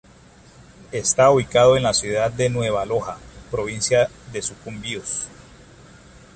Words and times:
Está 0.91 1.29
ubicado 1.29 1.77
en 1.77 1.83
la 1.83 1.93
ciudad 1.93 2.31
de 2.31 2.49
Nueva 2.49 2.87
Loja, 2.87 3.19
provincia 3.51 4.09
de 4.33 4.41
Sucumbíos. 4.41 5.27